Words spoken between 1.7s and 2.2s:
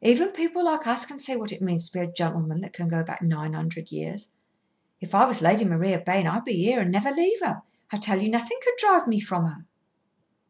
to a